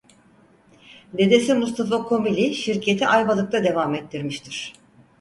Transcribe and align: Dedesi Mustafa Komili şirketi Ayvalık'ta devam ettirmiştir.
Dedesi 1.17 1.53
Mustafa 1.53 2.03
Komili 2.03 2.55
şirketi 2.55 3.07
Ayvalık'ta 3.07 3.63
devam 3.63 3.95
ettirmiştir. 3.95 4.73